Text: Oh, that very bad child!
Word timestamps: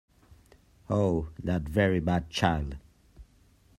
Oh, 0.89 1.29
that 1.37 1.61
very 1.69 1.99
bad 1.99 2.27
child! 2.31 2.75